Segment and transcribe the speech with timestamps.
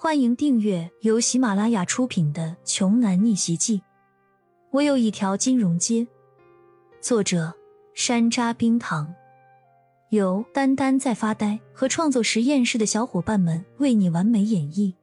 [0.00, 3.78] 欢迎订阅由喜马拉雅出品的《穷男逆袭记》。
[4.70, 6.06] 我有一条金融街。
[7.00, 7.52] 作者：
[7.94, 9.12] 山楂冰糖，
[10.10, 14.94] 由丹丹在发呆和创作实验室的小伙伴们为你完美演绎。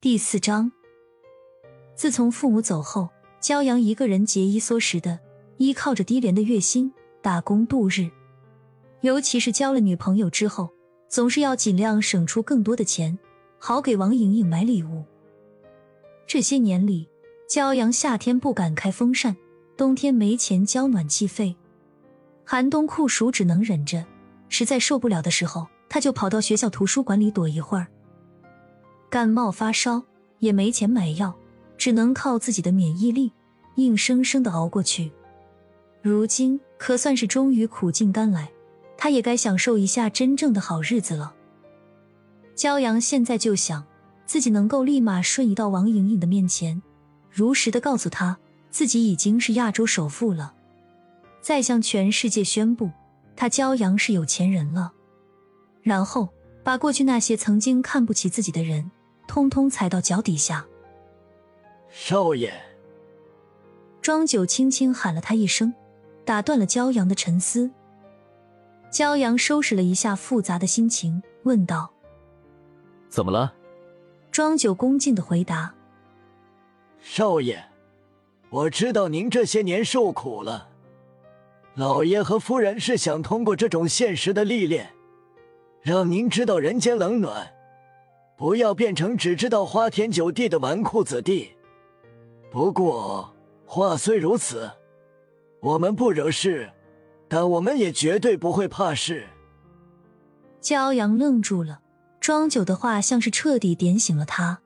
[0.00, 0.72] 第四章。
[1.94, 3.08] 自从父母走后，
[3.40, 5.20] 骄阳一个人节衣缩食的，
[5.58, 6.92] 依靠着低廉的月薪
[7.22, 8.10] 打工度日。
[9.02, 10.68] 尤其是交了女朋友之后。
[11.08, 13.18] 总是要尽量省出更多的钱，
[13.58, 15.04] 好给王莹莹买礼物。
[16.26, 17.08] 这些年里，
[17.48, 19.36] 骄阳夏天不敢开风扇，
[19.76, 21.54] 冬天没钱交暖气费，
[22.44, 24.04] 寒冬酷暑只能忍着，
[24.48, 27.86] 实在受不了的时候，他就跑到学校图书馆里躲一会儿。
[29.08, 30.02] 感冒发烧
[30.40, 31.32] 也没钱买药，
[31.78, 33.32] 只能靠自己的免疫力，
[33.76, 35.12] 硬生生的熬过去。
[36.02, 38.50] 如今可算是终于苦尽甘来。
[38.96, 41.34] 他也该享受一下真正的好日子了。
[42.56, 43.84] 骄阳现在就想，
[44.26, 46.80] 自己能够立马瞬移到王莹莹的面前，
[47.30, 48.38] 如实的告诉她
[48.70, 50.54] 自己已经是亚洲首富了，
[51.40, 52.90] 再向全世界宣布
[53.36, 54.92] 他骄阳是有钱人了，
[55.82, 56.28] 然后
[56.62, 58.90] 把过去那些曾经看不起自己的人，
[59.26, 60.64] 通通踩到脚底下。
[61.90, 62.52] 少爷，
[64.00, 65.74] 庄九轻轻喊了他一声，
[66.24, 67.70] 打断了骄阳的沉思。
[68.94, 71.92] 骄阳收拾了一下复杂的心情，问道
[73.10, 73.52] ：“怎么了？”
[74.30, 75.74] 庄九恭敬的回答
[77.02, 77.60] ：“少爷，
[78.50, 80.68] 我知道您这些年受苦了。
[81.74, 84.94] 老爷和夫人是想通过这种现实的历练，
[85.82, 87.52] 让您知道人间冷暖，
[88.36, 91.50] 不要变成只知道花天酒地的纨绔子弟。
[92.48, 93.34] 不过
[93.66, 94.70] 话虽如此，
[95.58, 96.70] 我们不惹事。”
[97.34, 99.26] 但我们也绝对不会怕事。
[100.60, 101.80] 骄阳愣住了，
[102.20, 104.60] 庄九的话像是彻底点醒了他。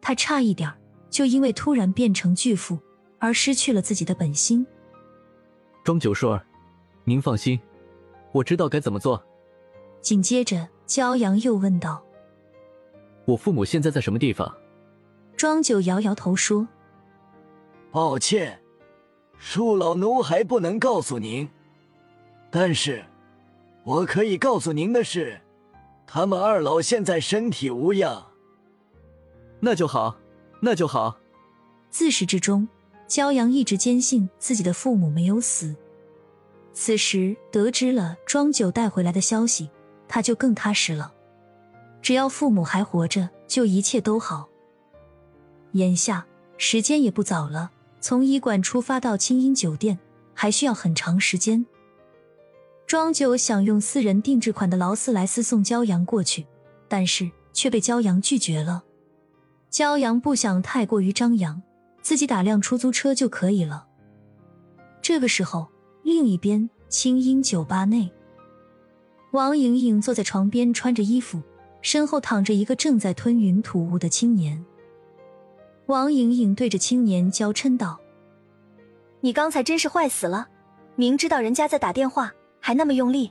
[0.00, 0.72] 他差一点
[1.10, 2.78] 就因为突然变成巨富
[3.18, 4.66] 而失去了自己的本心。
[5.84, 6.42] 庄九叔儿，
[7.04, 7.60] 您放心，
[8.32, 9.22] 我知道该怎么做。
[10.00, 12.02] 紧接着，骄阳又问道
[13.28, 14.50] ：“我父母现在在什么地方？”
[15.36, 16.66] 庄九摇摇头说
[17.92, 18.58] ：“抱歉，
[19.38, 21.46] 恕老奴还不能告诉您。”
[22.56, 23.04] 但是，
[23.82, 25.40] 我可以告诉您的是，
[26.06, 28.28] 他们二老现在身体无恙。
[29.58, 30.16] 那就好，
[30.60, 31.18] 那就好。
[31.90, 32.68] 自始至终，
[33.08, 35.74] 骄阳一直坚信自己的父母没有死。
[36.72, 39.68] 此时得知了庄九带回来的消息，
[40.06, 41.12] 他就更踏实了。
[42.00, 44.48] 只要父母还活着，就一切都好。
[45.72, 46.24] 眼下
[46.56, 49.98] 时间也不早了，从医馆出发到清音酒店
[50.34, 51.66] 还需要很长时间。
[52.86, 56.46] 庄九想用私人定制款的劳斯莱斯送骄阳过去，
[56.86, 58.84] 但是却被骄阳拒绝了。
[59.70, 61.62] 骄阳不想太过于张扬，
[62.02, 63.86] 自己打辆出租车就可以了。
[65.00, 65.66] 这个时候，
[66.02, 68.12] 另一边清音酒吧内，
[69.32, 71.42] 王莹莹坐在床边穿着衣服，
[71.80, 74.62] 身后躺着一个正在吞云吐雾的青年。
[75.86, 77.98] 王莹莹对着青年娇嗔道
[79.20, 80.48] ：“你刚才真是坏死了，
[80.96, 82.32] 明知道人家在打电话。”
[82.66, 83.30] 还那么用力，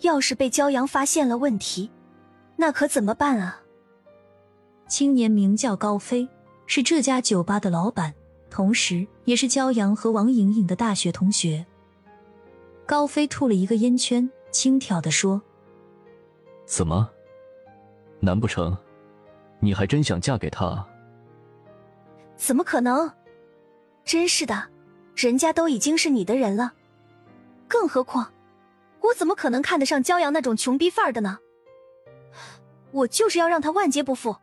[0.00, 1.90] 要是被骄阳发现了问题，
[2.56, 3.60] 那可怎么办啊？
[4.88, 6.26] 青年名叫高飞，
[6.64, 8.14] 是这家酒吧的老板，
[8.48, 11.66] 同时也是骄阳和王莹莹的大学同学。
[12.86, 15.42] 高飞吐了一个烟圈，轻佻的说
[16.64, 17.10] ：“怎么？
[18.18, 18.74] 难不成
[19.60, 20.82] 你还真想嫁给他？”
[22.38, 23.12] 怎么可能？
[24.06, 24.70] 真是的，
[25.14, 26.72] 人家都已经是你的人了。
[27.72, 28.30] 更何况，
[29.00, 31.38] 我怎么可能看得上骄阳那种穷逼范儿的呢？
[32.90, 34.36] 我就是要让他万劫不复。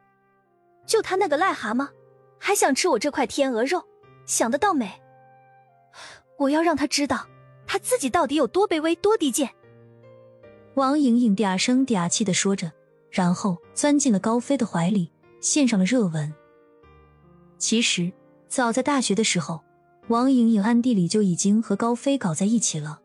[0.87, 1.89] 就他那个癞蛤蟆，
[2.39, 3.85] 还想吃我这块天鹅肉，
[4.25, 4.99] 想得到美！
[6.39, 7.27] 我要让他知道，
[7.67, 9.47] 他自己到底有多卑微、多低贱。
[10.73, 12.71] 王莹莹嗲声嗲气的说着，
[13.11, 16.33] 然后钻进了高飞的怀里，献上了热吻。
[17.59, 18.11] 其实，
[18.47, 19.61] 早在大学的时候，
[20.07, 23.01] 王莹莹暗地里就已经和高飞搞在一起了。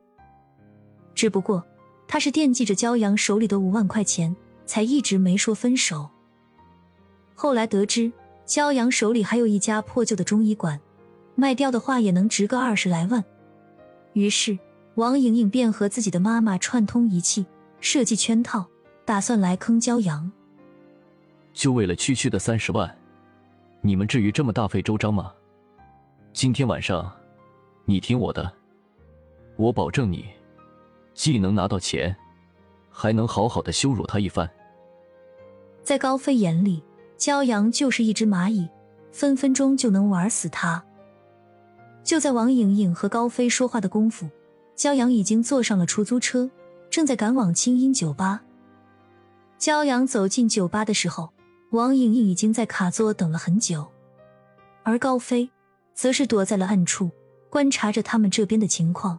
[1.15, 1.65] 只不过，
[2.07, 4.35] 他是惦记着骄阳手里的五万块钱，
[4.67, 6.11] 才一直没说分手。
[7.35, 8.13] 后来得知
[8.47, 10.81] 骄阳手里还有一家破旧的中医馆，
[11.35, 13.25] 卖掉的话也能值个二十来万。
[14.13, 14.59] 于是
[14.97, 17.45] 王莹莹便和自己的妈妈串通一气，
[17.81, 18.67] 设计圈套，
[19.05, 20.31] 打算来坑骄阳。
[21.53, 22.93] 就为了区区的三十万，
[23.81, 25.33] 你们至于这么大费周章吗？
[26.33, 27.13] 今天晚上，
[27.85, 28.53] 你听我的，
[29.57, 30.27] 我保证你。
[31.15, 32.15] 既能拿到钱，
[32.91, 34.51] 还能好好的羞辱他一番。
[35.83, 36.83] 在高飞眼里，
[37.17, 38.69] 骄阳就是一只蚂蚁，
[39.13, 40.85] 分分钟就能玩死他。
[42.03, 44.29] 就在王莹莹和高飞说话的功夫，
[44.77, 46.51] 骄阳已经坐上了出租车，
[46.91, 48.43] 正在赶往清音酒吧。
[49.59, 51.33] 骄阳走进酒吧的时候，
[51.71, 53.87] 王莹莹已经在卡座等了很久，
[54.83, 55.49] 而高飞
[55.95, 57.11] 则是躲在了暗处，
[57.49, 59.19] 观察着他们这边的情况。